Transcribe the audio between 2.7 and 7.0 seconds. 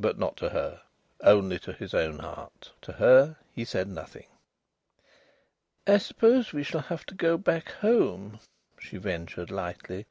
To her he said nothing. "I suppose we shall